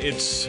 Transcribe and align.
It's 0.00 0.46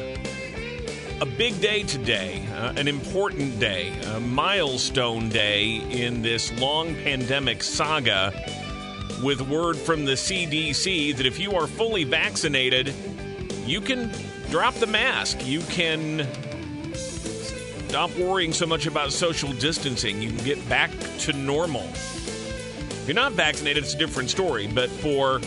a 1.19 1.25
big 1.25 1.59
day 1.59 1.81
today, 1.81 2.45
uh, 2.53 2.73
an 2.77 2.87
important 2.87 3.59
day, 3.59 3.91
a 4.13 4.19
milestone 4.19 5.29
day 5.29 5.77
in 5.89 6.21
this 6.21 6.55
long 6.59 6.93
pandemic 6.93 7.63
saga. 7.63 8.31
With 9.23 9.41
word 9.41 9.75
from 9.75 10.05
the 10.05 10.11
CDC 10.11 11.17
that 11.17 11.25
if 11.25 11.39
you 11.39 11.53
are 11.53 11.65
fully 11.65 12.03
vaccinated, 12.03 12.93
you 13.65 13.81
can 13.81 14.11
drop 14.51 14.75
the 14.75 14.85
mask. 14.85 15.43
You 15.47 15.61
can 15.61 16.27
stop 16.93 18.15
worrying 18.17 18.53
so 18.53 18.67
much 18.67 18.85
about 18.85 19.11
social 19.11 19.51
distancing. 19.53 20.21
You 20.21 20.29
can 20.29 20.45
get 20.45 20.69
back 20.69 20.91
to 21.21 21.33
normal. 21.33 21.85
If 21.85 23.05
you're 23.07 23.15
not 23.15 23.31
vaccinated, 23.31 23.83
it's 23.83 23.95
a 23.95 23.97
different 23.97 24.29
story. 24.29 24.67
But 24.67 24.91
for 24.91 25.41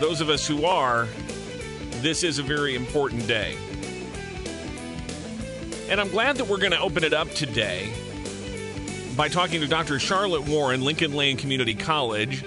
those 0.00 0.20
of 0.20 0.28
us 0.28 0.46
who 0.46 0.66
are, 0.66 1.08
this 2.04 2.22
is 2.22 2.38
a 2.38 2.42
very 2.42 2.74
important 2.74 3.26
day. 3.26 3.56
And 5.88 5.98
I'm 5.98 6.10
glad 6.10 6.36
that 6.36 6.46
we're 6.46 6.58
going 6.58 6.72
to 6.72 6.78
open 6.78 7.02
it 7.02 7.14
up 7.14 7.30
today 7.30 7.90
by 9.16 9.28
talking 9.28 9.62
to 9.62 9.66
Dr. 9.66 9.98
Charlotte 9.98 10.46
Warren, 10.46 10.82
Lincoln 10.82 11.14
Land 11.14 11.38
Community 11.38 11.74
College. 11.74 12.44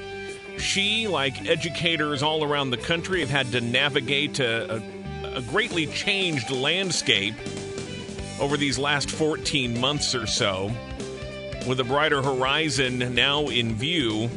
She, 0.60 1.08
like 1.08 1.48
educators 1.48 2.22
all 2.22 2.44
around 2.44 2.70
the 2.70 2.78
country, 2.78 3.22
have 3.22 3.32
had 3.32 3.52
to 3.54 3.62
navigate 3.62 4.40
a, 4.40 4.76
a, 4.76 5.38
a 5.38 5.42
greatly 5.42 5.88
changed 5.88 6.52
landscape 6.52 7.34
over 8.40 8.58
these 8.58 8.78
last 8.78 9.10
14 9.10 9.82
months 9.82 10.14
or 10.14 10.28
so, 10.28 10.72
with 11.68 11.80
a 11.80 11.84
brighter 11.84 12.22
horizon 12.22 13.16
now 13.16 13.48
in 13.48 13.74
view. 13.74 14.30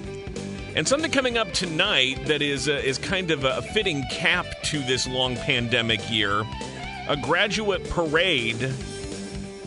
And 0.80 0.88
something 0.88 1.10
coming 1.10 1.36
up 1.36 1.52
tonight 1.52 2.24
that 2.24 2.40
is 2.40 2.66
uh, 2.66 2.72
is 2.72 2.96
kind 2.96 3.30
of 3.30 3.44
a 3.44 3.60
fitting 3.60 4.02
cap 4.10 4.46
to 4.62 4.78
this 4.78 5.06
long 5.06 5.36
pandemic 5.36 6.00
year, 6.10 6.42
a 7.06 7.18
graduate 7.18 7.86
parade 7.90 8.70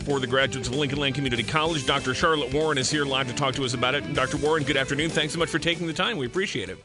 for 0.06 0.18
the 0.18 0.26
graduates 0.26 0.66
of 0.66 0.74
Lincoln 0.74 0.98
Land 0.98 1.14
Community 1.14 1.44
College. 1.44 1.86
Dr. 1.86 2.14
Charlotte 2.14 2.52
Warren 2.52 2.78
is 2.78 2.90
here 2.90 3.04
live 3.04 3.28
to 3.28 3.32
talk 3.32 3.54
to 3.54 3.64
us 3.64 3.74
about 3.74 3.94
it. 3.94 4.12
Dr. 4.12 4.38
Warren, 4.38 4.64
good 4.64 4.76
afternoon. 4.76 5.08
Thanks 5.08 5.32
so 5.32 5.38
much 5.38 5.50
for 5.50 5.60
taking 5.60 5.86
the 5.86 5.92
time. 5.92 6.18
We 6.18 6.26
appreciate 6.26 6.68
it. 6.68 6.84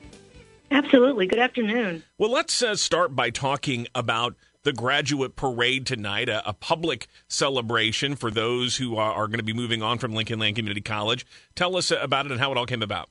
Absolutely. 0.70 1.26
Good 1.26 1.40
afternoon. 1.40 2.04
Well, 2.20 2.30
let's 2.30 2.62
uh, 2.62 2.76
start 2.76 3.16
by 3.16 3.32
talking 3.32 3.88
about 3.96 4.36
the 4.62 4.74
graduate 4.74 5.38
parade 5.38 5.88
tonight, 5.88 6.30
a, 6.30 6.48
a 6.48 6.54
public 6.54 7.08
celebration 7.28 8.16
for 8.16 8.30
those 8.30 8.78
who 8.78 8.96
are, 8.96 9.12
are, 9.12 9.28
going 9.28 9.40
to 9.40 9.44
be 9.44 9.54
moving 9.54 9.82
on 9.82 9.98
from 9.98 10.14
Lincoln 10.14 10.38
Land 10.38 10.56
Community 10.56 10.82
College. 10.82 11.26
Tell 11.56 11.76
us 11.76 11.90
about 11.90 12.28
it 12.28 12.32
and 12.32 12.40
how 12.40 12.52
it 12.52 12.60
all 12.60 12.68
came 12.68 12.84
about. 12.84 13.10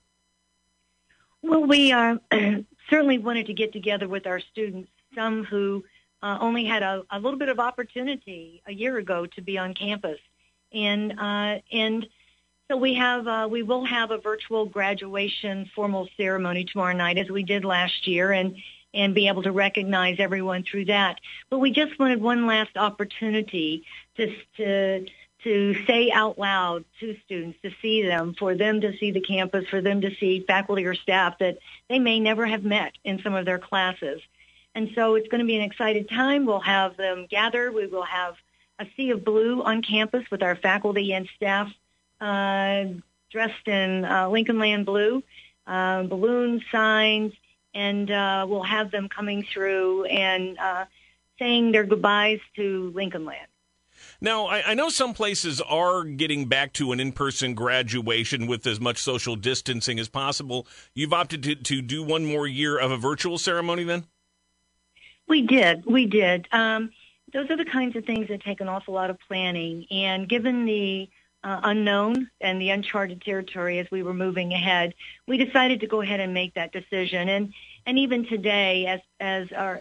Well, 1.43 1.65
we 1.65 1.93
uh, 1.93 2.17
certainly 2.91 3.19
wanted 3.19 3.47
to 3.47 3.55
get 3.55 3.73
together 3.73 4.09
with 4.09 4.27
our 4.27 4.41
students, 4.41 4.91
some 5.15 5.45
who 5.45 5.85
uh, 6.23 6.39
only 6.41 6.65
had 6.65 6.83
a, 6.83 7.03
a, 7.11 7.21
little 7.21 7.39
bit 7.39 7.49
of 7.49 7.61
opportunity 7.61 8.63
a 8.67 8.73
year 8.73 8.99
ago 8.99 9.27
to 9.27 9.41
be 9.41 9.57
on 9.57 9.75
campus, 9.75 10.19
and 10.73 11.13
uh, 11.19 11.61
and 11.73 12.07
so 12.69 12.77
we 12.77 12.95
have 12.95 13.27
uh, 13.27 13.49
we 13.51 13.63
will 13.63 13.85
have 13.85 14.11
a 14.11 14.19
virtual 14.19 14.67
graduation 14.67 15.71
formal 15.75 16.09
ceremony 16.17 16.65
tomorrow 16.65 16.95
night, 16.95 17.19
as 17.19 17.31
we 17.31 17.45
did 17.45 17.65
last 17.65 18.07
year, 18.07 18.33
and 18.33 18.57
and 18.95 19.15
be 19.15 19.29
able 19.29 19.43
to 19.45 19.53
recognize 19.53 20.17
everyone 20.19 20.65
through 20.65 20.87
that. 20.87 21.21
But 21.51 21.59
we 21.59 21.71
just 21.71 21.99
wanted 21.99 22.21
one 22.21 22.47
last 22.47 22.77
opportunity 22.77 23.85
to 24.17 24.35
to 24.57 25.07
to 25.49 25.75
say 25.87 26.11
out 26.11 26.39
loud 26.39 26.85
to 27.01 27.17
students, 27.25 27.59
to 27.63 27.71
see 27.81 28.03
them, 28.03 28.35
for 28.39 28.55
them 28.55 28.83
to 28.83 28.95
see 28.99 29.13
the 29.13 29.21
campus, 29.23 29.67
for 29.67 29.81
them 29.81 30.03
to 30.03 30.15
see 30.17 30.45
faculty 30.47 30.85
or 30.85 30.95
staff 30.95 31.39
that 31.39 31.57
they 31.89 31.99
may 31.99 32.21
never 32.21 32.45
have 32.45 32.63
met 32.65 32.93
in 33.03 33.19
some 33.23 33.33
of 33.33 33.47
their 33.47 33.59
classes. 33.59 34.21
And 34.75 34.91
so 34.95 35.15
it's 35.15 35.27
going 35.29 35.41
to 35.41 35.47
be 35.47 35.57
an 35.57 35.63
exciting 35.63 36.07
time. 36.07 36.45
We'll 36.45 36.61
have 36.61 36.99
them 36.99 37.27
gather. 37.31 37.73
We 37.73 37.87
will 37.87 38.05
have 38.05 38.35
a 38.79 38.87
sea 38.95 39.11
of 39.13 39.25
blue 39.25 39.63
on 39.63 39.81
campus 39.81 40.31
with 40.31 40.43
our 40.43 40.55
faculty 40.55 41.15
and 41.15 41.27
staff 41.35 41.73
uh, 42.21 42.85
dressed 43.31 43.67
in 43.67 44.05
uh, 44.05 44.29
Lincoln 44.29 44.59
Land 44.59 44.85
blue, 44.85 45.23
uh, 45.67 46.03
balloon 46.03 46.63
signs, 46.71 47.33
and 47.73 48.11
uh, 48.11 48.45
we'll 48.47 48.63
have 48.65 48.91
them 48.91 49.09
coming 49.09 49.47
through 49.51 50.05
and 50.05 50.59
uh, 50.59 50.85
saying 51.39 51.73
their 51.73 51.85
goodbyes 51.85 52.41
to 52.57 52.93
Lincoln 52.95 53.25
Land. 53.25 53.48
Now, 54.21 54.47
I, 54.47 54.71
I, 54.71 54.75
know 54.75 54.89
some 54.89 55.15
places 55.15 55.61
are 55.61 56.03
getting 56.03 56.47
back 56.47 56.73
to 56.75 56.91
an 56.91 56.99
in 56.99 57.13
person 57.13 57.55
graduation 57.55 58.49
with 58.49 58.67
as 58.67 58.81
much 58.81 58.99
social 58.99 59.37
distancing 59.37 60.01
as 60.01 60.09
possible. 60.09 60.67
You've 60.93 61.13
opted 61.13 61.45
to, 61.45 61.55
to 61.55 61.81
do 61.81 62.03
one 62.03 62.25
more 62.25 62.47
year 62.47 62.79
of 62.79 62.91
a 62.91 62.97
virtual 62.97 63.39
ceremony 63.39 63.85
then? 63.85 64.07
We 65.29 65.43
did. 65.43 65.87
We 65.87 66.07
did. 66.07 66.49
Um, 66.51 66.91
those 67.33 67.49
are 67.51 67.57
the 67.57 67.65
kinds 67.65 67.95
of 67.95 68.05
things 68.07 68.29
that 68.29 68.43
take 68.43 68.61
an 68.61 68.69
awful 68.69 68.95
lot 68.95 69.11
of 69.11 69.19
planning. 69.21 69.87
And 69.91 70.29
given 70.29 70.65
the 70.65 71.09
uh, 71.45 71.61
unknown 71.63 72.29
and 72.41 72.61
the 72.61 72.71
uncharted 72.71 73.23
territory 73.23 73.79
as 73.79 73.87
we 73.91 74.03
were 74.03 74.15
moving 74.15 74.53
ahead, 74.53 74.95
we 75.29 75.37
decided 75.37 75.81
to 75.81 75.87
go 75.87 76.01
ahead 76.01 76.19
and 76.19 76.35
make 76.35 76.55
that 76.55 76.73
decision. 76.73 77.29
And 77.29 77.53
and 77.87 77.99
even 77.99 78.27
today, 78.27 78.87
as 78.87 79.01
as 79.21 79.53
our 79.53 79.81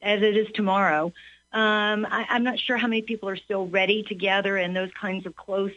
as 0.00 0.22
it 0.22 0.36
is 0.36 0.48
tomorrow, 0.54 1.12
um, 1.52 2.06
I, 2.10 2.26
I'm 2.30 2.44
not 2.44 2.58
sure 2.58 2.76
how 2.76 2.86
many 2.86 3.02
people 3.02 3.28
are 3.28 3.36
still 3.36 3.66
ready 3.66 4.02
to 4.04 4.14
gather 4.14 4.56
in 4.56 4.72
those 4.72 4.90
kinds 4.98 5.26
of 5.26 5.36
close 5.36 5.72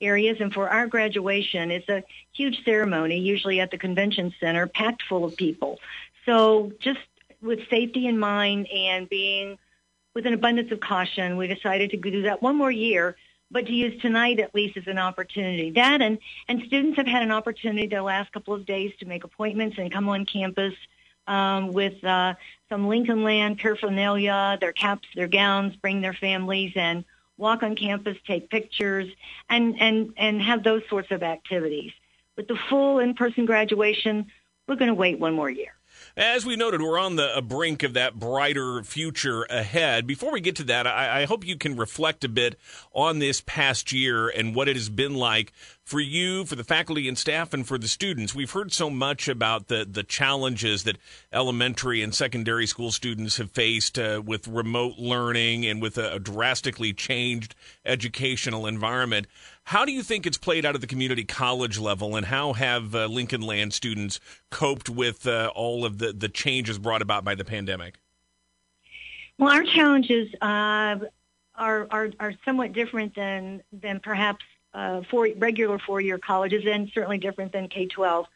areas. 0.00 0.38
And 0.40 0.52
for 0.52 0.68
our 0.68 0.86
graduation, 0.86 1.70
it's 1.70 1.88
a 1.88 2.02
huge 2.32 2.64
ceremony, 2.64 3.18
usually 3.18 3.60
at 3.60 3.70
the 3.70 3.78
convention 3.78 4.32
center, 4.40 4.66
packed 4.66 5.02
full 5.02 5.24
of 5.24 5.36
people. 5.36 5.80
So 6.24 6.72
just 6.78 7.00
with 7.42 7.68
safety 7.68 8.06
in 8.06 8.18
mind 8.18 8.68
and 8.68 9.08
being 9.08 9.58
with 10.14 10.26
an 10.26 10.34
abundance 10.34 10.72
of 10.72 10.80
caution, 10.80 11.36
we 11.36 11.46
decided 11.46 11.90
to 11.90 11.96
do 11.96 12.22
that 12.22 12.42
one 12.42 12.56
more 12.56 12.70
year, 12.70 13.16
but 13.50 13.66
to 13.66 13.72
use 13.72 14.00
tonight 14.00 14.40
at 14.40 14.54
least 14.54 14.76
as 14.76 14.86
an 14.86 14.98
opportunity. 14.98 15.70
That 15.70 16.00
and, 16.02 16.18
and 16.48 16.62
students 16.66 16.96
have 16.96 17.06
had 17.06 17.22
an 17.22 17.30
opportunity 17.30 17.86
the 17.86 18.02
last 18.02 18.32
couple 18.32 18.54
of 18.54 18.66
days 18.66 18.92
to 19.00 19.06
make 19.06 19.24
appointments 19.24 19.78
and 19.78 19.92
come 19.92 20.08
on 20.08 20.24
campus 20.26 20.74
um, 21.28 21.72
with 21.72 22.02
uh, 22.04 22.34
some 22.68 22.88
Lincoln 22.88 23.22
Land 23.22 23.58
paraphernalia, 23.58 24.58
their 24.60 24.72
caps, 24.72 25.06
their 25.14 25.28
gowns, 25.28 25.76
bring 25.76 26.00
their 26.00 26.14
families 26.14 26.72
and 26.74 27.04
walk 27.36 27.62
on 27.62 27.76
campus, 27.76 28.16
take 28.26 28.50
pictures, 28.50 29.08
and, 29.48 29.80
and, 29.80 30.12
and 30.16 30.42
have 30.42 30.64
those 30.64 30.82
sorts 30.88 31.10
of 31.10 31.22
activities. 31.22 31.92
With 32.36 32.48
the 32.48 32.58
full 32.68 32.98
in-person 32.98 33.46
graduation, 33.46 34.26
we're 34.66 34.76
going 34.76 34.88
to 34.88 34.94
wait 34.94 35.18
one 35.18 35.34
more 35.34 35.50
year. 35.50 35.72
As 36.16 36.44
we 36.44 36.56
noted, 36.56 36.82
we're 36.82 36.98
on 36.98 37.16
the 37.16 37.42
brink 37.46 37.82
of 37.82 37.94
that 37.94 38.18
brighter 38.18 38.82
future 38.82 39.44
ahead. 39.44 40.06
Before 40.06 40.32
we 40.32 40.40
get 40.40 40.56
to 40.56 40.64
that, 40.64 40.86
I, 40.86 41.22
I, 41.22 41.24
hope 41.24 41.46
you 41.46 41.56
can 41.56 41.76
reflect 41.76 42.24
a 42.24 42.28
bit 42.28 42.58
on 42.92 43.18
this 43.18 43.40
past 43.40 43.92
year 43.92 44.28
and 44.28 44.54
what 44.54 44.68
it 44.68 44.76
has 44.76 44.88
been 44.88 45.14
like 45.14 45.52
for 45.88 46.00
you, 46.00 46.44
for 46.44 46.54
the 46.54 46.64
faculty 46.64 47.08
and 47.08 47.16
staff, 47.16 47.54
and 47.54 47.66
for 47.66 47.78
the 47.78 47.88
students. 47.88 48.34
We've 48.34 48.50
heard 48.50 48.72
so 48.74 48.90
much 48.90 49.26
about 49.26 49.68
the, 49.68 49.86
the 49.90 50.02
challenges 50.02 50.84
that 50.84 50.98
elementary 51.32 52.02
and 52.02 52.14
secondary 52.14 52.66
school 52.66 52.92
students 52.92 53.38
have 53.38 53.50
faced 53.50 53.98
uh, 53.98 54.20
with 54.22 54.46
remote 54.46 54.98
learning 54.98 55.64
and 55.64 55.80
with 55.80 55.96
a, 55.96 56.16
a 56.16 56.18
drastically 56.18 56.92
changed 56.92 57.54
educational 57.86 58.66
environment. 58.66 59.28
How 59.64 59.86
do 59.86 59.92
you 59.92 60.02
think 60.02 60.26
it's 60.26 60.36
played 60.36 60.66
out 60.66 60.74
at 60.74 60.82
the 60.82 60.86
community 60.86 61.24
college 61.24 61.78
level, 61.78 62.16
and 62.16 62.26
how 62.26 62.52
have 62.52 62.94
uh, 62.94 63.06
Lincoln 63.06 63.40
Land 63.40 63.72
students 63.72 64.20
coped 64.50 64.90
with 64.90 65.26
uh, 65.26 65.50
all 65.54 65.86
of 65.86 65.96
the, 65.96 66.12
the 66.12 66.28
changes 66.28 66.78
brought 66.78 67.00
about 67.00 67.24
by 67.24 67.34
the 67.34 67.46
pandemic? 67.46 67.98
Well, 69.38 69.54
our 69.54 69.62
challenges 69.62 70.34
uh, 70.42 70.98
are, 71.54 71.86
are, 71.90 72.10
are 72.20 72.34
somewhat 72.44 72.74
different 72.74 73.14
than 73.14 73.62
than 73.72 74.00
perhaps 74.00 74.44
uh, 74.74 75.02
four, 75.10 75.28
regular 75.36 75.78
four-year 75.78 76.18
colleges 76.18 76.64
and 76.66 76.90
certainly 76.92 77.18
different 77.18 77.52
than 77.52 77.68
K-12 77.68 78.26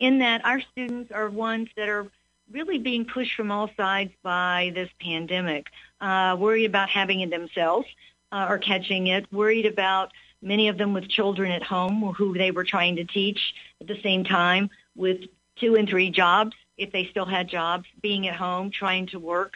in 0.00 0.18
that 0.18 0.44
our 0.44 0.60
students 0.60 1.12
are 1.12 1.30
ones 1.30 1.68
that 1.76 1.88
are 1.88 2.10
really 2.50 2.78
being 2.78 3.04
pushed 3.04 3.34
from 3.34 3.50
all 3.50 3.70
sides 3.76 4.12
by 4.22 4.72
this 4.74 4.90
pandemic, 5.00 5.68
uh, 6.00 6.36
worried 6.38 6.64
about 6.64 6.88
having 6.88 7.20
it 7.20 7.30
themselves 7.30 7.86
uh, 8.32 8.46
or 8.48 8.58
catching 8.58 9.06
it, 9.06 9.32
worried 9.32 9.64
about 9.66 10.12
many 10.42 10.68
of 10.68 10.76
them 10.76 10.92
with 10.92 11.08
children 11.08 11.52
at 11.52 11.62
home 11.62 12.02
who 12.16 12.36
they 12.36 12.50
were 12.50 12.64
trying 12.64 12.96
to 12.96 13.04
teach 13.04 13.54
at 13.80 13.86
the 13.86 14.00
same 14.02 14.24
time 14.24 14.70
with 14.96 15.20
two 15.56 15.76
and 15.76 15.88
three 15.88 16.10
jobs, 16.10 16.56
if 16.76 16.90
they 16.90 17.06
still 17.06 17.26
had 17.26 17.48
jobs, 17.48 17.86
being 18.00 18.26
at 18.26 18.34
home, 18.34 18.70
trying 18.70 19.06
to 19.06 19.18
work. 19.18 19.54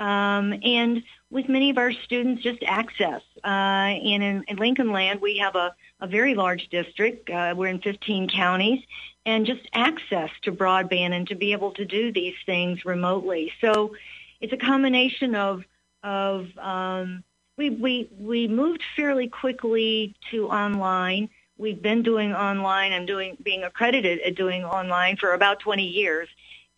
Um, 0.00 0.54
and 0.64 1.02
with 1.30 1.48
many 1.48 1.68
of 1.68 1.76
our 1.76 1.92
students, 1.92 2.42
just 2.42 2.62
access. 2.66 3.20
Uh, 3.44 3.46
and 3.46 4.22
in, 4.22 4.44
in 4.48 4.56
Lincoln 4.56 4.90
Land, 4.90 5.20
we 5.20 5.36
have 5.38 5.54
a, 5.54 5.74
a 6.00 6.06
very 6.06 6.34
large 6.34 6.68
district. 6.70 7.28
Uh, 7.28 7.54
we're 7.54 7.68
in 7.68 7.80
15 7.80 8.30
counties, 8.30 8.82
and 9.26 9.44
just 9.44 9.60
access 9.74 10.30
to 10.42 10.52
broadband 10.52 11.12
and 11.12 11.28
to 11.28 11.34
be 11.34 11.52
able 11.52 11.72
to 11.72 11.84
do 11.84 12.12
these 12.12 12.34
things 12.46 12.84
remotely. 12.86 13.52
So 13.60 13.94
it's 14.40 14.52
a 14.52 14.56
combination 14.56 15.34
of 15.34 15.64
of 16.02 16.46
um, 16.56 17.22
we 17.58 17.68
we 17.68 18.08
we 18.18 18.48
moved 18.48 18.82
fairly 18.96 19.28
quickly 19.28 20.16
to 20.30 20.48
online. 20.48 21.28
We've 21.58 21.82
been 21.82 22.02
doing 22.02 22.32
online 22.32 22.92
and 22.92 23.06
doing 23.06 23.36
being 23.42 23.64
accredited 23.64 24.20
at 24.20 24.34
doing 24.34 24.64
online 24.64 25.18
for 25.18 25.34
about 25.34 25.60
20 25.60 25.86
years, 25.86 26.28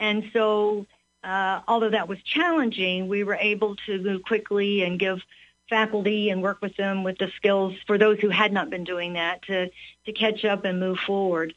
and 0.00 0.24
so 0.32 0.86
uh, 1.24 1.60
although 1.68 1.90
that 1.90 2.08
was 2.08 2.18
challenging, 2.22 3.08
we 3.08 3.24
were 3.24 3.36
able 3.36 3.76
to 3.86 3.98
move 4.00 4.22
quickly 4.22 4.82
and 4.82 4.98
give 4.98 5.20
faculty 5.68 6.30
and 6.30 6.42
work 6.42 6.60
with 6.60 6.76
them 6.76 7.04
with 7.04 7.18
the 7.18 7.30
skills 7.36 7.74
for 7.86 7.96
those 7.96 8.18
who 8.20 8.28
had 8.28 8.52
not 8.52 8.68
been 8.68 8.84
doing 8.84 9.14
that 9.14 9.42
to, 9.42 9.70
to 10.04 10.12
catch 10.12 10.44
up 10.44 10.64
and 10.64 10.80
move 10.80 10.98
forward. 10.98 11.54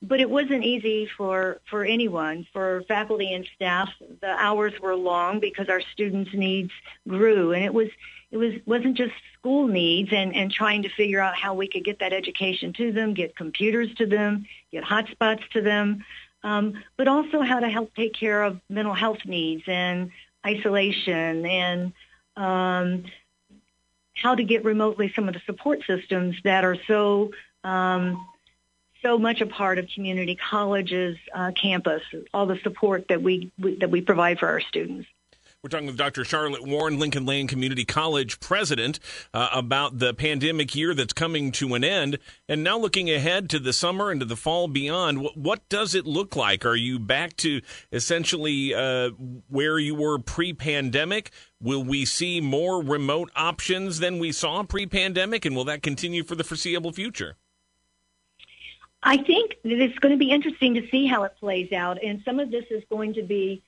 But 0.00 0.18
it 0.18 0.28
wasn't 0.28 0.64
easy 0.64 1.08
for, 1.16 1.60
for 1.70 1.84
anyone, 1.84 2.46
for 2.52 2.82
faculty 2.88 3.32
and 3.32 3.46
staff. 3.54 3.88
The 4.20 4.30
hours 4.30 4.72
were 4.80 4.96
long 4.96 5.38
because 5.38 5.68
our 5.68 5.80
students' 5.80 6.34
needs 6.34 6.72
grew, 7.06 7.52
and 7.52 7.64
it 7.64 7.72
was 7.72 7.88
it 8.32 8.38
was 8.38 8.54
wasn't 8.64 8.96
just 8.96 9.12
school 9.38 9.68
needs 9.68 10.10
and, 10.10 10.34
and 10.34 10.50
trying 10.50 10.82
to 10.82 10.88
figure 10.88 11.20
out 11.20 11.36
how 11.36 11.54
we 11.54 11.68
could 11.68 11.84
get 11.84 12.00
that 12.00 12.14
education 12.14 12.72
to 12.72 12.90
them, 12.90 13.12
get 13.12 13.36
computers 13.36 13.94
to 13.96 14.06
them, 14.06 14.46
get 14.72 14.82
hotspots 14.82 15.46
to 15.50 15.60
them, 15.60 16.02
um, 16.44 16.82
but 16.96 17.08
also 17.08 17.42
how 17.42 17.60
to 17.60 17.68
help 17.68 17.94
take 17.94 18.14
care 18.14 18.42
of 18.42 18.60
mental 18.68 18.94
health 18.94 19.24
needs 19.24 19.62
and 19.66 20.10
isolation 20.44 21.46
and 21.46 21.92
um, 22.36 23.04
how 24.14 24.34
to 24.34 24.42
get 24.42 24.64
remotely 24.64 25.12
some 25.14 25.28
of 25.28 25.34
the 25.34 25.40
support 25.46 25.80
systems 25.86 26.36
that 26.44 26.64
are 26.64 26.76
so 26.86 27.30
um, 27.64 28.26
so 29.02 29.18
much 29.18 29.40
a 29.40 29.46
part 29.46 29.78
of 29.78 29.88
community 29.94 30.36
colleges 30.36 31.16
uh, 31.34 31.50
campus, 31.60 32.02
all 32.32 32.46
the 32.46 32.58
support 32.62 33.08
that 33.08 33.22
we, 33.22 33.52
we 33.58 33.76
that 33.76 33.90
we 33.90 34.00
provide 34.00 34.38
for 34.38 34.48
our 34.48 34.60
students. 34.60 35.08
We're 35.62 35.68
talking 35.68 35.86
with 35.86 35.96
Dr. 35.96 36.24
Charlotte 36.24 36.66
Warren, 36.66 36.98
Lincoln 36.98 37.24
Land 37.24 37.48
Community 37.48 37.84
College 37.84 38.40
president, 38.40 38.98
uh, 39.32 39.48
about 39.52 40.00
the 40.00 40.12
pandemic 40.12 40.74
year 40.74 40.92
that's 40.92 41.12
coming 41.12 41.52
to 41.52 41.74
an 41.74 41.84
end. 41.84 42.18
And 42.48 42.64
now 42.64 42.76
looking 42.76 43.08
ahead 43.08 43.48
to 43.50 43.60
the 43.60 43.72
summer 43.72 44.10
and 44.10 44.18
to 44.18 44.26
the 44.26 44.34
fall 44.34 44.66
beyond, 44.66 45.20
what, 45.20 45.36
what 45.36 45.68
does 45.68 45.94
it 45.94 46.04
look 46.04 46.34
like? 46.34 46.66
Are 46.66 46.74
you 46.74 46.98
back 46.98 47.36
to 47.36 47.60
essentially 47.92 48.74
uh, 48.74 49.10
where 49.48 49.78
you 49.78 49.94
were 49.94 50.18
pre 50.18 50.52
pandemic? 50.52 51.30
Will 51.60 51.84
we 51.84 52.06
see 52.06 52.40
more 52.40 52.82
remote 52.82 53.30
options 53.36 54.00
than 54.00 54.18
we 54.18 54.32
saw 54.32 54.64
pre 54.64 54.86
pandemic? 54.86 55.44
And 55.44 55.54
will 55.54 55.66
that 55.66 55.80
continue 55.80 56.24
for 56.24 56.34
the 56.34 56.42
foreseeable 56.42 56.90
future? 56.90 57.36
I 59.00 59.18
think 59.18 59.58
that 59.62 59.80
it's 59.80 59.98
going 60.00 60.12
to 60.12 60.18
be 60.18 60.32
interesting 60.32 60.74
to 60.74 60.88
see 60.88 61.06
how 61.06 61.22
it 61.22 61.36
plays 61.38 61.70
out. 61.70 62.02
And 62.02 62.20
some 62.24 62.40
of 62.40 62.50
this 62.50 62.64
is 62.68 62.82
going 62.90 63.14
to 63.14 63.22
be 63.22 63.62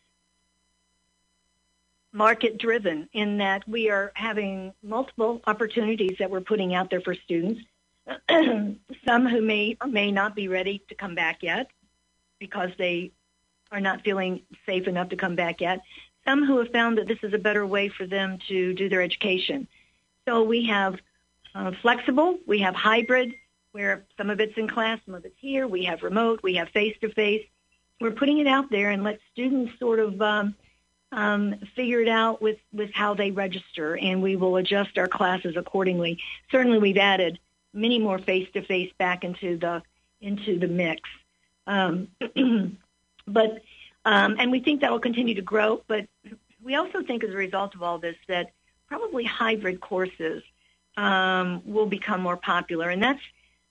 market 2.14 2.58
driven 2.58 3.08
in 3.12 3.38
that 3.38 3.68
we 3.68 3.90
are 3.90 4.12
having 4.14 4.72
multiple 4.82 5.42
opportunities 5.46 6.16
that 6.20 6.30
we're 6.30 6.40
putting 6.40 6.74
out 6.74 6.88
there 6.88 7.00
for 7.00 7.14
students. 7.14 7.60
Some 8.30 9.26
who 9.26 9.42
may 9.42 9.76
or 9.80 9.88
may 9.88 10.12
not 10.12 10.36
be 10.36 10.46
ready 10.46 10.82
to 10.88 10.94
come 10.94 11.16
back 11.16 11.42
yet 11.42 11.70
because 12.38 12.70
they 12.78 13.10
are 13.72 13.80
not 13.80 14.02
feeling 14.02 14.42
safe 14.64 14.86
enough 14.86 15.08
to 15.08 15.16
come 15.16 15.34
back 15.34 15.60
yet. 15.60 15.80
Some 16.24 16.46
who 16.46 16.58
have 16.58 16.70
found 16.70 16.98
that 16.98 17.08
this 17.08 17.18
is 17.22 17.34
a 17.34 17.38
better 17.38 17.66
way 17.66 17.88
for 17.88 18.06
them 18.06 18.38
to 18.48 18.72
do 18.74 18.88
their 18.88 19.02
education. 19.02 19.66
So 20.26 20.44
we 20.44 20.66
have 20.66 21.00
uh, 21.54 21.72
flexible, 21.82 22.38
we 22.46 22.60
have 22.60 22.76
hybrid, 22.76 23.34
where 23.72 24.04
some 24.16 24.30
of 24.30 24.38
it's 24.38 24.56
in 24.56 24.68
class, 24.68 25.00
some 25.04 25.16
of 25.16 25.24
it's 25.24 25.38
here. 25.40 25.66
We 25.66 25.84
have 25.84 26.04
remote, 26.04 26.40
we 26.44 26.54
have 26.54 26.68
face 26.68 26.96
to 27.00 27.12
face. 27.12 27.44
We're 28.00 28.12
putting 28.12 28.38
it 28.38 28.46
out 28.46 28.70
there 28.70 28.90
and 28.90 29.02
let 29.02 29.18
students 29.32 29.72
sort 29.80 29.98
of 29.98 30.22
um, 30.22 30.54
um, 31.12 31.56
figure 31.76 32.00
it 32.00 32.08
out 32.08 32.42
with, 32.42 32.58
with 32.72 32.92
how 32.92 33.14
they 33.14 33.30
register, 33.30 33.96
and 33.96 34.22
we 34.22 34.36
will 34.36 34.56
adjust 34.56 34.98
our 34.98 35.06
classes 35.06 35.56
accordingly. 35.56 36.18
Certainly, 36.50 36.78
we've 36.78 36.98
added 36.98 37.38
many 37.72 37.98
more 37.98 38.18
face-to-face 38.18 38.92
back 38.98 39.24
into 39.24 39.56
the 39.58 39.82
into 40.20 40.58
the 40.58 40.68
mix, 40.68 41.02
um, 41.66 42.08
but 43.26 43.62
um, 44.06 44.36
and 44.38 44.50
we 44.50 44.60
think 44.60 44.80
that 44.80 44.90
will 44.90 45.00
continue 45.00 45.34
to 45.34 45.42
grow. 45.42 45.82
But 45.86 46.06
we 46.62 46.76
also 46.76 47.02
think, 47.02 47.24
as 47.24 47.30
a 47.30 47.36
result 47.36 47.74
of 47.74 47.82
all 47.82 47.98
this, 47.98 48.16
that 48.28 48.52
probably 48.88 49.24
hybrid 49.24 49.80
courses 49.80 50.42
um, 50.96 51.62
will 51.66 51.86
become 51.86 52.22
more 52.22 52.36
popular, 52.36 52.88
and 52.88 53.02
that's 53.02 53.20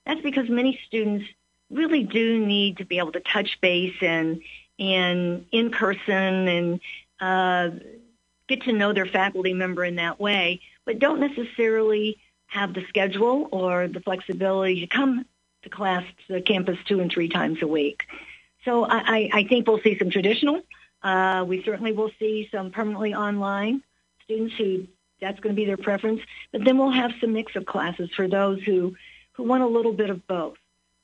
that's 0.06 0.20
because 0.20 0.48
many 0.48 0.78
students 0.86 1.26
really 1.70 2.04
do 2.04 2.44
need 2.44 2.78
to 2.78 2.84
be 2.84 2.98
able 2.98 3.12
to 3.12 3.20
touch 3.20 3.60
base 3.60 3.96
and 4.00 4.42
and 4.78 5.46
in 5.52 5.70
person 5.70 6.48
and 6.48 6.80
uh, 7.20 7.70
get 8.48 8.62
to 8.62 8.72
know 8.72 8.92
their 8.92 9.06
faculty 9.06 9.54
member 9.54 9.84
in 9.84 9.96
that 9.96 10.20
way, 10.20 10.60
but 10.84 10.98
don't 10.98 11.20
necessarily 11.20 12.18
have 12.46 12.74
the 12.74 12.84
schedule 12.88 13.48
or 13.50 13.88
the 13.88 14.00
flexibility 14.00 14.80
to 14.80 14.86
come 14.86 15.24
to 15.62 15.68
class 15.68 16.04
to 16.28 16.40
campus 16.40 16.78
two 16.86 17.00
and 17.00 17.10
three 17.10 17.28
times 17.28 17.62
a 17.62 17.66
week. 17.66 18.04
So 18.64 18.84
I, 18.84 19.28
I 19.32 19.44
think 19.44 19.66
we'll 19.66 19.80
see 19.80 19.98
some 19.98 20.10
traditional. 20.10 20.62
Uh, 21.02 21.44
we 21.46 21.62
certainly 21.62 21.92
will 21.92 22.10
see 22.18 22.48
some 22.50 22.70
permanently 22.70 23.14
online 23.14 23.82
students 24.24 24.54
who 24.56 24.86
that's 25.20 25.40
going 25.40 25.54
to 25.54 25.60
be 25.60 25.66
their 25.66 25.76
preference. 25.76 26.20
But 26.52 26.64
then 26.64 26.78
we'll 26.78 26.90
have 26.90 27.12
some 27.20 27.32
mix 27.32 27.56
of 27.56 27.66
classes 27.66 28.10
for 28.14 28.28
those 28.28 28.62
who, 28.62 28.96
who 29.32 29.42
want 29.44 29.62
a 29.62 29.66
little 29.66 29.92
bit 29.92 30.10
of 30.10 30.26
both. 30.26 30.56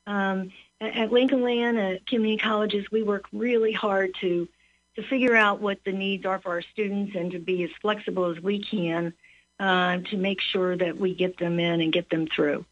Um, 0.07 0.51
at, 0.79 1.11
Lincoln 1.11 1.43
Land, 1.43 1.99
community 2.07 2.37
colleges, 2.41 2.89
we 2.91 3.03
work 3.03 3.25
really 3.31 3.71
hard 3.71 4.15
to 4.21 4.47
to 4.95 5.03
figure 5.03 5.35
out 5.35 5.61
what 5.61 5.79
the 5.85 5.91
needs 5.91 6.25
are 6.25 6.39
for 6.39 6.49
our 6.49 6.61
students 6.61 7.15
and 7.15 7.31
to 7.31 7.39
be 7.39 7.63
as 7.63 7.69
flexible 7.81 8.25
as 8.25 8.41
we 8.41 8.63
can 8.63 9.13
uh, 9.59 9.97
to 10.09 10.17
make 10.17 10.41
sure 10.41 10.75
that 10.75 10.97
we 10.97 11.15
get 11.15 11.37
them 11.37 11.59
in 11.59 11.81
and 11.81 11.93
get 11.93 12.09
them 12.09 12.27
through. 12.35 12.65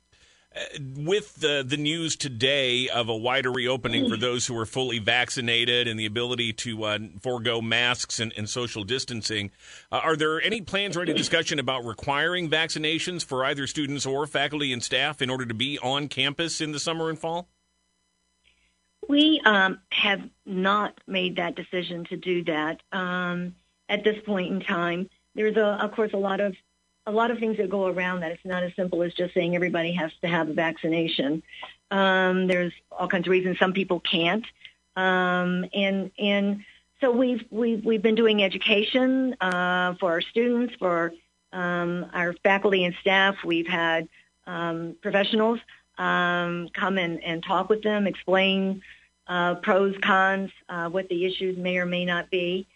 Uh, 0.56 0.62
with 0.98 1.36
the 1.36 1.63
the 1.66 1.77
news 1.77 2.16
today 2.16 2.89
of 2.89 3.07
a 3.07 3.16
wider 3.16 3.51
reopening 3.51 4.10
for 4.10 4.18
those 4.18 4.48
who 4.48 4.57
are 4.57 4.66
fully 4.66 4.98
vaccinated 4.98 5.88
and 5.88 6.00
the 6.00 6.07
ability 6.07 6.51
to 6.51 6.83
uh, 6.86 6.98
forego 7.21 7.62
masks 7.62 8.19
and, 8.19 8.33
and 8.36 8.50
social 8.50 8.83
distancing, 8.83 9.51
uh, 9.92 9.98
are 9.98 10.15
there 10.15 10.42
any 10.42 10.60
plans 10.60 10.98
or 10.98 11.04
any 11.04 11.13
discussion 11.13 11.60
about 11.60 11.86
requiring 11.86 12.50
vaccinations 12.50 13.24
for 13.24 13.45
either 13.45 13.68
students 13.68 14.07
or 14.07 14.25
faculty 14.25 14.74
and 14.74 14.83
staff 14.83 15.22
in 15.22 15.30
order 15.30 15.45
to 15.45 15.54
be 15.54 15.77
on 15.83 16.07
campus 16.07 16.62
in 16.62 16.72
the 16.72 16.80
summer 16.80 17.10
and 17.10 17.19
fall? 17.19 17.48
We 19.10 19.42
um, 19.44 19.80
have 19.90 20.22
not 20.46 20.94
made 21.08 21.38
that 21.38 21.56
decision 21.56 22.06
to 22.06 22.16
do 22.16 22.44
that 22.44 22.80
um, 22.92 23.56
at 23.90 24.04
this 24.04 24.18
point 24.24 24.54
in 24.54 24.62
time. 24.62 25.10
There's, 25.34 25.58
a, 25.58 25.84
of 25.84 25.94
course, 25.94 26.12
a 26.14 26.18
lot 26.18 26.40
of 26.40 26.56
a 27.08 27.12
lot 27.12 27.32
of 27.32 27.40
things 27.40 27.58
that 27.58 27.72
go 27.72 27.88
around 27.88 28.20
that. 28.20 28.32
It's 28.32 28.46
not 28.46 28.62
as 28.62 28.72
simple 28.76 29.02
as 29.02 29.12
just 29.16 29.34
saying 29.34 29.56
everybody 29.56 29.94
has 29.94 30.12
to 30.22 30.28
have 30.28 30.48
a 30.48 30.54
vaccination. 30.54 31.42
Um, 31.90 32.46
there's 32.46 32.72
all 32.92 33.08
kinds 33.08 33.26
of 33.26 33.32
reasons 33.32 33.58
some 33.58 33.74
people 33.74 34.00
can't, 34.00 34.46
um, 34.96 35.66
and 35.74 36.12
and 36.20 36.64
so 37.02 37.10
we've 37.12 37.44
we've 37.50 37.84
we've 37.84 38.04
been 38.04 38.14
doing 38.14 38.44
education 38.44 39.36
uh, 39.42 39.96
for 40.00 40.12
our 40.12 40.22
students, 40.22 40.76
for 40.76 41.14
um, 41.52 42.06
our 42.13 42.34
faculty 42.44 42.86
and 42.86 42.94
staff. 43.01 43.38
We've 43.44 43.68
had 43.68 44.08
um, 44.46 44.96
professionals 45.01 45.60
come 45.98 46.98
and, 46.98 47.24
and 47.24 47.44
talk 47.44 47.70
with 47.70 47.82
them, 47.82 48.06
explain 48.06 48.84
uh, 49.29 49.55
pros, 49.55 49.95
cons, 50.01 50.51
uh, 50.67 50.89
what 50.89 51.07
the 51.07 51.25
issues 51.25 51.57
may 51.57 51.77
or 51.77 51.86
may 51.86 52.03
not 52.03 52.29
be. 52.29 52.67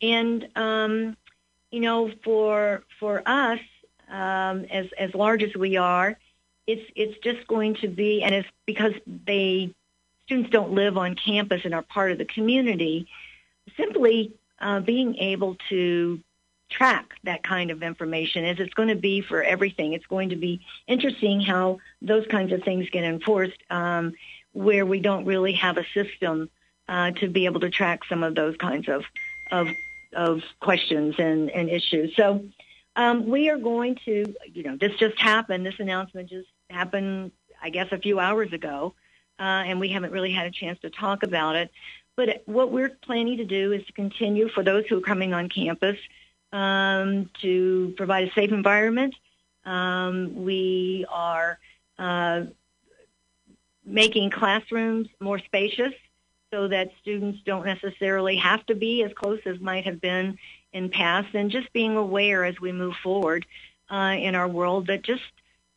And, 0.00 0.48
um, 0.56 1.16
you 1.70 1.80
know, 1.80 2.10
for, 2.24 2.82
for 2.98 3.22
us, 3.26 3.60
um, 4.08 4.64
as, 4.70 4.86
as 4.98 5.14
large 5.14 5.42
as 5.42 5.54
we 5.54 5.76
are, 5.76 6.16
it's, 6.66 6.90
it's 6.96 7.18
just 7.18 7.46
going 7.46 7.74
to 7.76 7.88
be, 7.88 8.22
and 8.22 8.34
it's 8.34 8.48
because 8.64 8.94
they, 9.26 9.74
students 10.24 10.50
don't 10.50 10.72
live 10.72 10.96
on 10.96 11.14
campus 11.14 11.62
and 11.64 11.74
are 11.74 11.82
part 11.82 12.10
of 12.10 12.18
the 12.18 12.24
community, 12.24 13.06
simply 13.76 14.32
uh, 14.60 14.80
being 14.80 15.16
able 15.16 15.56
to 15.68 16.20
track 16.70 17.14
that 17.24 17.42
kind 17.42 17.70
of 17.70 17.82
information 17.82 18.44
as 18.44 18.58
it's 18.58 18.74
going 18.74 18.88
to 18.88 18.94
be 18.94 19.20
for 19.20 19.42
everything. 19.42 19.92
It's 19.94 20.06
going 20.06 20.30
to 20.30 20.36
be 20.36 20.60
interesting 20.86 21.40
how 21.40 21.80
those 22.02 22.26
kinds 22.26 22.52
of 22.52 22.62
things 22.62 22.88
get 22.90 23.04
enforced. 23.04 23.58
Um, 23.70 24.14
where 24.52 24.86
we 24.86 25.00
don't 25.00 25.24
really 25.24 25.52
have 25.52 25.76
a 25.78 25.84
system 25.94 26.50
uh, 26.88 27.10
to 27.12 27.28
be 27.28 27.44
able 27.44 27.60
to 27.60 27.70
track 27.70 28.00
some 28.08 28.22
of 28.22 28.34
those 28.34 28.56
kinds 28.56 28.88
of 28.88 29.04
of, 29.50 29.68
of 30.14 30.42
questions 30.60 31.14
and, 31.18 31.50
and 31.50 31.70
issues. 31.70 32.14
So 32.16 32.44
um, 32.96 33.26
we 33.26 33.48
are 33.48 33.58
going 33.58 33.96
to, 34.04 34.34
you 34.52 34.62
know, 34.62 34.76
this 34.76 34.92
just 34.98 35.18
happened. 35.18 35.64
This 35.64 35.78
announcement 35.78 36.28
just 36.28 36.48
happened, 36.68 37.32
I 37.62 37.70
guess, 37.70 37.88
a 37.92 37.98
few 37.98 38.18
hours 38.18 38.52
ago, 38.52 38.94
uh, 39.38 39.42
and 39.42 39.80
we 39.80 39.88
haven't 39.90 40.12
really 40.12 40.32
had 40.32 40.46
a 40.46 40.50
chance 40.50 40.78
to 40.80 40.90
talk 40.90 41.22
about 41.22 41.56
it. 41.56 41.70
But 42.16 42.42
what 42.46 42.72
we're 42.72 42.90
planning 42.90 43.36
to 43.36 43.44
do 43.44 43.72
is 43.72 43.86
to 43.86 43.92
continue 43.92 44.48
for 44.48 44.64
those 44.64 44.84
who 44.86 44.98
are 44.98 45.02
coming 45.02 45.32
on 45.32 45.48
campus 45.48 45.96
um, 46.52 47.30
to 47.42 47.94
provide 47.96 48.28
a 48.28 48.32
safe 48.32 48.50
environment. 48.50 49.14
Um, 49.64 50.44
we 50.44 51.06
are 51.10 51.58
uh, 51.98 52.42
making 53.88 54.30
classrooms 54.30 55.08
more 55.20 55.38
spacious 55.38 55.92
so 56.50 56.68
that 56.68 56.90
students 57.00 57.40
don't 57.44 57.66
necessarily 57.66 58.36
have 58.36 58.64
to 58.66 58.74
be 58.74 59.02
as 59.02 59.12
close 59.12 59.40
as 59.44 59.60
might 59.60 59.84
have 59.84 60.00
been 60.00 60.38
in 60.72 60.88
past 60.88 61.34
and 61.34 61.50
just 61.50 61.72
being 61.72 61.96
aware 61.96 62.44
as 62.44 62.60
we 62.60 62.72
move 62.72 62.94
forward 63.02 63.46
uh, 63.90 64.14
in 64.18 64.34
our 64.34 64.48
world 64.48 64.86
that 64.86 65.02
just 65.02 65.22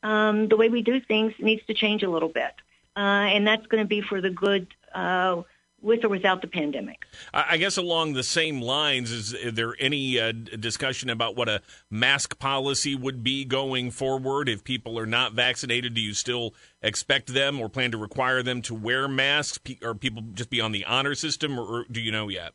um, 0.03 0.47
the 0.47 0.57
way 0.57 0.69
we 0.69 0.81
do 0.81 0.99
things 0.99 1.33
needs 1.39 1.65
to 1.65 1.73
change 1.73 2.03
a 2.03 2.09
little 2.09 2.29
bit. 2.29 2.53
Uh, 2.95 2.99
and 2.99 3.47
that's 3.47 3.65
going 3.67 3.83
to 3.83 3.87
be 3.87 4.01
for 4.01 4.19
the 4.19 4.29
good 4.29 4.67
uh, 4.93 5.41
with 5.81 6.03
or 6.03 6.09
without 6.09 6.41
the 6.41 6.47
pandemic. 6.47 7.05
I 7.33 7.57
guess 7.57 7.77
along 7.77 8.13
the 8.13 8.23
same 8.23 8.61
lines, 8.61 9.11
is 9.11 9.53
there 9.53 9.75
any 9.79 10.19
uh, 10.19 10.31
discussion 10.31 11.09
about 11.09 11.35
what 11.35 11.49
a 11.49 11.61
mask 11.89 12.37
policy 12.39 12.95
would 12.95 13.23
be 13.23 13.45
going 13.45 13.91
forward 13.91 14.47
if 14.47 14.63
people 14.63 14.97
are 14.99 15.05
not 15.05 15.33
vaccinated? 15.33 15.93
Do 15.93 16.01
you 16.01 16.13
still 16.13 16.53
expect 16.81 17.33
them 17.33 17.59
or 17.59 17.69
plan 17.69 17.91
to 17.91 17.97
require 17.97 18.43
them 18.43 18.61
to 18.63 18.75
wear 18.75 19.07
masks, 19.07 19.59
or 19.81 19.95
people 19.95 20.23
just 20.33 20.49
be 20.49 20.61
on 20.61 20.71
the 20.71 20.85
honor 20.85 21.15
system, 21.15 21.59
or, 21.59 21.85
do 21.91 21.99
you 21.99 22.11
know 22.11 22.27
yet? 22.27 22.53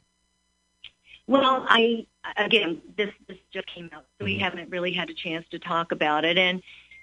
Well, 1.26 1.66
I 1.68 2.06
again, 2.37 2.80
this 2.97 3.11
this 3.26 3.38
just 3.52 3.66
came 3.66 3.90
out, 3.92 4.04
so 4.18 4.25
mm-hmm. 4.25 4.25
we 4.26 4.38
haven't 4.38 4.71
really 4.71 4.92
had 4.92 5.11
a 5.11 5.14
chance 5.14 5.45
to 5.50 5.59
talk 5.59 5.90
about 5.90 6.25
it, 6.25 6.38
and 6.38 6.62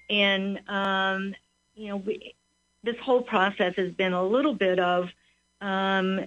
and 0.09 0.61
um, 0.69 1.35
you 1.75 1.89
know, 1.89 1.97
we, 1.97 2.35
this 2.83 2.97
whole 2.99 3.21
process 3.21 3.75
has 3.75 3.91
been 3.91 4.13
a 4.13 4.23
little 4.23 4.53
bit 4.53 4.79
of 4.79 5.09
um, 5.63 6.25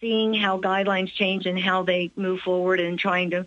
seeing 0.00 0.32
how 0.32 0.58
guidelines 0.58 1.12
change 1.12 1.46
and 1.46 1.58
how 1.58 1.82
they 1.82 2.10
move 2.16 2.40
forward 2.40 2.80
and 2.80 2.98
trying 2.98 3.30
to 3.30 3.46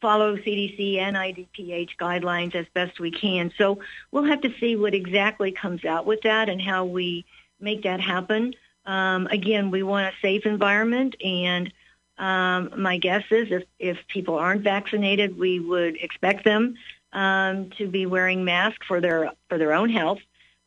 follow 0.00 0.36
CDC 0.36 0.98
and 0.98 1.16
IDPH 1.16 1.90
guidelines 1.98 2.54
as 2.54 2.66
best 2.74 3.00
we 3.00 3.10
can. 3.10 3.52
So 3.56 3.78
we'll 4.10 4.24
have 4.24 4.42
to 4.42 4.52
see 4.60 4.76
what 4.76 4.94
exactly 4.94 5.52
comes 5.52 5.84
out 5.84 6.04
with 6.04 6.22
that 6.22 6.48
and 6.48 6.60
how 6.60 6.84
we 6.84 7.24
make 7.58 7.84
that 7.84 8.00
happen. 8.00 8.54
Um, 8.84 9.28
again, 9.28 9.70
we 9.70 9.82
want 9.82 10.12
a 10.12 10.18
safe 10.20 10.44
environment, 10.44 11.14
and 11.24 11.72
um, 12.18 12.82
my 12.82 12.98
guess 12.98 13.22
is 13.30 13.50
if, 13.50 13.62
if 13.78 13.98
people 14.08 14.34
aren't 14.34 14.62
vaccinated, 14.62 15.38
we 15.38 15.60
would 15.60 15.96
expect 15.96 16.44
them 16.44 16.74
um, 17.12 17.70
to 17.78 17.86
be 17.86 18.06
wearing 18.06 18.44
masks 18.44 18.86
for 18.86 19.00
their 19.00 19.32
for 19.48 19.56
their 19.56 19.72
own 19.72 19.88
health. 19.88 20.18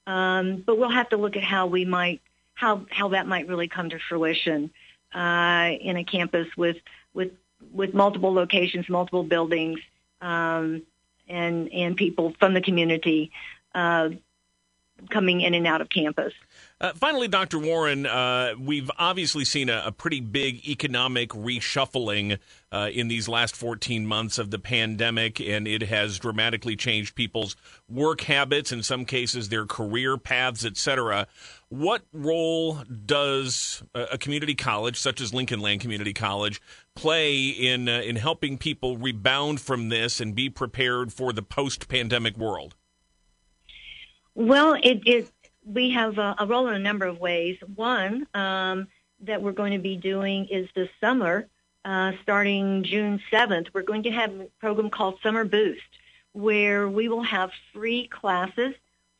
Um, 0.07 0.63
but 0.65 0.77
we'll 0.77 0.89
have 0.89 1.09
to 1.09 1.17
look 1.17 1.35
at 1.35 1.43
how 1.43 1.67
we 1.67 1.83
might 1.83 2.21
how 2.55 2.85
how 2.89 3.09
that 3.09 3.27
might 3.27 3.47
really 3.47 3.67
come 3.67 3.89
to 3.89 3.99
fruition 3.99 4.71
uh, 5.13 5.71
in 5.79 5.97
a 5.97 6.03
campus 6.03 6.47
with 6.57 6.77
with 7.13 7.31
with 7.71 7.93
multiple 7.93 8.33
locations, 8.33 8.89
multiple 8.89 9.23
buildings, 9.23 9.79
um, 10.21 10.81
and 11.27 11.71
and 11.71 11.95
people 11.95 12.33
from 12.39 12.53
the 12.53 12.61
community. 12.61 13.31
Uh, 13.73 14.09
coming 15.09 15.41
in 15.41 15.53
and 15.53 15.67
out 15.67 15.81
of 15.81 15.89
campus. 15.89 16.33
Uh, 16.81 16.91
finally, 16.93 17.27
Dr. 17.27 17.57
Warren, 17.57 18.05
uh, 18.05 18.53
we've 18.59 18.91
obviously 18.97 19.45
seen 19.45 19.69
a, 19.69 19.83
a, 19.85 19.91
pretty 19.93 20.19
big 20.19 20.67
economic 20.67 21.29
reshuffling 21.29 22.37
uh, 22.71 22.89
in 22.91 23.07
these 23.07 23.29
last 23.29 23.55
14 23.55 24.05
months 24.05 24.37
of 24.37 24.51
the 24.51 24.59
pandemic, 24.59 25.39
and 25.39 25.69
it 25.69 25.83
has 25.83 26.19
dramatically 26.19 26.75
changed 26.75 27.15
people's 27.15 27.55
work 27.89 28.21
habits, 28.21 28.73
in 28.73 28.83
some 28.83 29.05
cases, 29.05 29.47
their 29.47 29.65
career 29.65 30.17
paths, 30.17 30.65
etc. 30.65 31.27
What 31.69 32.03
role 32.11 32.83
does 33.05 33.81
a 33.93 34.17
community 34.17 34.55
college, 34.55 34.99
such 34.99 35.21
as 35.21 35.33
Lincoln 35.33 35.61
Land 35.61 35.79
Community 35.79 36.13
College, 36.13 36.61
play 36.93 37.47
in 37.47 37.87
uh, 37.87 38.01
in 38.01 38.17
helping 38.17 38.57
people 38.57 38.97
rebound 38.97 39.61
from 39.61 39.87
this 39.89 40.19
and 40.19 40.35
be 40.35 40.49
prepared 40.49 41.13
for 41.13 41.31
the 41.31 41.41
post-pandemic 41.41 42.37
world? 42.37 42.75
Well, 44.35 44.73
it, 44.73 45.01
it 45.07 45.31
we 45.65 45.91
have 45.91 46.17
a, 46.17 46.35
a, 46.39 46.45
role 46.45 46.67
in 46.67 46.75
a 46.75 46.79
number 46.79 47.05
of 47.05 47.19
ways. 47.19 47.57
One 47.75 48.27
um, 48.33 48.87
that 49.21 49.41
we're 49.41 49.53
going 49.53 49.71
to 49.71 49.79
be 49.79 49.95
doing 49.95 50.45
is 50.47 50.69
this 50.75 50.89
summer, 51.01 51.47
uh, 51.85 52.11
starting 52.21 52.83
June 52.83 53.21
7th, 53.31 53.67
we're 53.73 53.81
going 53.81 54.03
to 54.03 54.11
have 54.11 54.31
a 54.33 54.47
program 54.59 54.89
called 54.89 55.19
Summer 55.23 55.45
Boost, 55.45 55.81
where 56.33 56.89
we 56.89 57.07
will 57.07 57.23
have 57.23 57.51
free 57.73 58.07
classes 58.07 58.75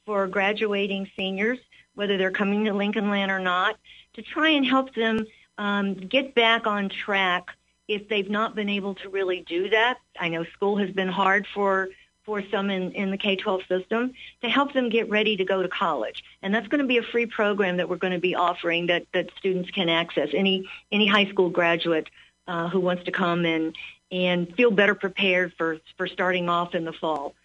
for 0.06 0.28
graduating 0.28 1.10
seniors, 1.16 1.60
whether 1.96 2.18
they're 2.18 2.30
coming 2.30 2.66
to 2.66 2.74
Lincoln 2.74 3.10
Land 3.10 3.32
or 3.32 3.40
not, 3.40 3.78
to 4.14 4.22
try 4.22 4.50
and 4.50 4.66
help 4.66 4.94
them 4.96 5.26
um, 5.58 5.94
get 5.94 6.36
back 6.36 6.68
on 6.68 6.90
track 6.90 7.48
if 7.88 8.10
they've 8.10 8.30
not 8.30 8.56
been 8.56 8.70
able 8.70 8.96
to 8.96 9.10
really 9.10 9.46
do 9.48 9.70
that. 9.70 9.98
I 10.20 10.30
know 10.30 10.44
school 10.44 10.78
has 10.78 10.90
been 10.92 11.08
hard 11.08 11.48
for 11.54 11.90
for 12.26 12.42
some 12.50 12.70
in, 12.70 12.92
in 12.92 13.12
the 13.12 13.18
K-12 13.18 13.68
system 13.68 14.14
to 14.42 14.50
help 14.50 14.74
them 14.74 14.90
get 14.90 15.10
ready 15.10 15.38
to 15.38 15.46
go 15.46 15.62
to 15.62 15.70
college. 15.70 16.24
And 16.42 16.54
that's 16.54 16.68
going 16.68 16.82
to 16.82 16.88
be 16.88 16.98
a 16.98 17.04
free 17.04 17.28
program 17.28 17.78
that 17.78 17.88
we're 17.88 17.98
going 17.98 18.14
to 18.14 18.20
be 18.20 18.36
offering 18.36 18.88
that, 18.88 19.06
that 19.14 19.30
students 19.38 19.70
can 19.72 19.90
access. 19.90 20.30
Any, 20.34 20.68
any 20.92 21.08
high 21.08 21.26
school 21.28 21.50
graduate 21.50 22.10
uh, 22.48 22.70
who 22.70 22.80
wants 22.80 23.04
to 23.04 23.12
come 23.12 23.46
and, 23.46 23.76
and 24.12 24.54
feel 24.56 24.72
better 24.72 24.96
prepared 24.96 25.54
for, 25.58 25.78
for 25.98 26.08
starting 26.08 26.50
off 26.50 26.74
in 26.74 26.84
the 26.86 26.94
fall. 26.94 27.36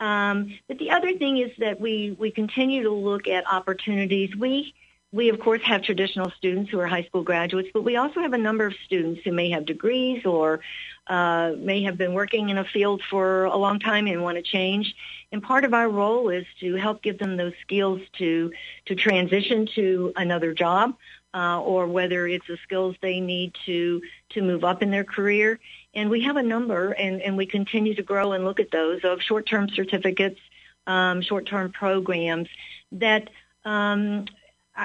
Um, 0.00 0.58
but 0.68 0.78
the 0.78 0.90
other 0.90 1.16
thing 1.16 1.38
is 1.38 1.52
that 1.58 1.80
we, 1.80 2.16
we 2.18 2.30
continue 2.30 2.82
to 2.82 2.90
look 2.90 3.28
at 3.28 3.50
opportunities. 3.50 4.34
We, 4.34 4.74
we 5.12 5.28
of 5.28 5.38
course 5.38 5.62
have 5.62 5.82
traditional 5.82 6.30
students 6.32 6.70
who 6.70 6.80
are 6.80 6.86
high 6.86 7.04
school 7.04 7.22
graduates, 7.22 7.70
but 7.72 7.82
we 7.82 7.96
also 7.96 8.20
have 8.20 8.32
a 8.32 8.38
number 8.38 8.66
of 8.66 8.74
students 8.84 9.20
who 9.24 9.32
may 9.32 9.50
have 9.50 9.64
degrees 9.64 10.26
or 10.26 10.60
uh, 11.06 11.52
may 11.58 11.82
have 11.82 11.98
been 11.98 12.14
working 12.14 12.48
in 12.48 12.58
a 12.58 12.64
field 12.64 13.02
for 13.10 13.44
a 13.44 13.56
long 13.56 13.78
time 13.78 14.06
and 14.06 14.22
want 14.22 14.36
to 14.36 14.42
change. 14.42 14.94
And 15.32 15.42
part 15.42 15.64
of 15.64 15.74
our 15.74 15.88
role 15.88 16.28
is 16.30 16.46
to 16.60 16.74
help 16.76 17.02
give 17.02 17.18
them 17.18 17.36
those 17.36 17.52
skills 17.60 18.00
to 18.18 18.52
to 18.86 18.94
transition 18.94 19.66
to 19.74 20.12
another 20.16 20.54
job, 20.54 20.96
uh, 21.34 21.60
or 21.60 21.86
whether 21.86 22.26
it's 22.26 22.46
the 22.46 22.58
skills 22.62 22.96
they 23.00 23.20
need 23.20 23.54
to 23.66 24.00
to 24.30 24.42
move 24.42 24.64
up 24.64 24.82
in 24.82 24.90
their 24.90 25.04
career. 25.04 25.60
And 25.94 26.10
we 26.10 26.22
have 26.22 26.36
a 26.36 26.42
number, 26.42 26.92
and, 26.92 27.20
and 27.22 27.36
we 27.36 27.46
continue 27.46 27.94
to 27.94 28.02
grow 28.02 28.32
and 28.32 28.44
look 28.44 28.60
at 28.60 28.70
those 28.70 29.00
of 29.04 29.20
short-term 29.20 29.68
certificates, 29.68 30.40
um, 30.86 31.22
short-term 31.22 31.72
programs 31.72 32.48
that. 32.92 33.30
Um, 33.64 34.26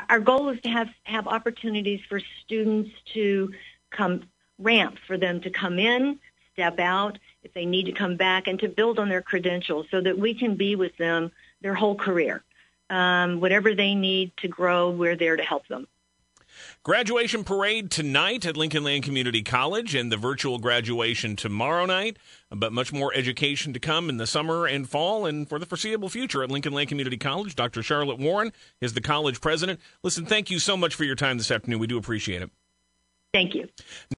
our 0.07 0.19
goal 0.19 0.49
is 0.49 0.61
to 0.61 0.69
have, 0.69 0.87
have 1.03 1.27
opportunities 1.27 1.99
for 2.07 2.21
students 2.43 2.91
to 3.15 3.51
come 3.89 4.21
ramps 4.59 5.01
for 5.07 5.17
them 5.17 5.41
to 5.41 5.49
come 5.49 5.79
in, 5.79 6.19
step 6.53 6.79
out, 6.79 7.17
if 7.43 7.53
they 7.53 7.65
need 7.65 7.85
to 7.85 7.91
come 7.91 8.17
back, 8.17 8.47
and 8.47 8.59
to 8.59 8.67
build 8.67 8.99
on 8.99 9.09
their 9.09 9.21
credentials 9.21 9.87
so 9.89 10.01
that 10.01 10.17
we 10.17 10.33
can 10.33 10.55
be 10.55 10.75
with 10.75 10.95
them 10.97 11.31
their 11.61 11.73
whole 11.73 11.95
career. 11.95 12.43
Um, 12.89 13.39
whatever 13.39 13.75
they 13.75 13.95
need 13.95 14.31
to 14.37 14.47
grow, 14.47 14.89
we're 14.89 15.15
there 15.15 15.37
to 15.37 15.43
help 15.43 15.67
them. 15.67 15.87
Graduation 16.83 17.43
parade 17.43 17.91
tonight 17.91 18.45
at 18.45 18.57
Lincoln 18.57 18.83
Land 18.83 19.03
Community 19.03 19.43
College 19.43 19.95
and 19.95 20.11
the 20.11 20.17
virtual 20.17 20.59
graduation 20.59 21.35
tomorrow 21.35 21.85
night. 21.85 22.17
But 22.49 22.73
much 22.73 22.91
more 22.91 23.13
education 23.13 23.73
to 23.73 23.79
come 23.79 24.09
in 24.09 24.17
the 24.17 24.27
summer 24.27 24.65
and 24.65 24.89
fall 24.89 25.25
and 25.25 25.47
for 25.47 25.59
the 25.59 25.65
foreseeable 25.65 26.09
future 26.09 26.43
at 26.43 26.49
Lincoln 26.49 26.73
Land 26.73 26.89
Community 26.89 27.17
College. 27.17 27.55
Dr. 27.55 27.83
Charlotte 27.83 28.19
Warren 28.19 28.51
is 28.81 28.93
the 28.93 29.01
college 29.01 29.39
president. 29.39 29.79
Listen, 30.03 30.25
thank 30.25 30.49
you 30.49 30.59
so 30.59 30.75
much 30.75 30.95
for 30.95 31.03
your 31.03 31.15
time 31.15 31.37
this 31.37 31.51
afternoon. 31.51 31.79
We 31.79 31.87
do 31.87 31.97
appreciate 31.97 32.41
it. 32.41 32.49
Thank 33.33 33.53
you. 33.53 33.67